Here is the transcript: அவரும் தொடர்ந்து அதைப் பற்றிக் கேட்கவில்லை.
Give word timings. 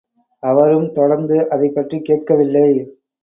அவரும் 0.39 0.91
தொடர்ந்து 0.91 1.49
அதைப் 1.49 1.75
பற்றிக் 1.75 2.05
கேட்கவில்லை. 2.05 2.97